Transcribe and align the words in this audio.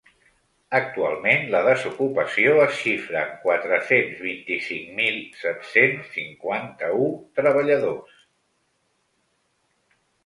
Actualment 0.77 1.43
la 1.55 1.59
desocupació 1.67 2.55
es 2.63 2.71
xifra 2.85 3.19
en 3.25 3.35
quatre-cents 3.43 4.23
vint-i-cinc 4.29 4.87
mil 5.01 5.19
set-cents 5.43 6.09
cinquanta-u 6.17 7.07
treballadors. 7.41 8.17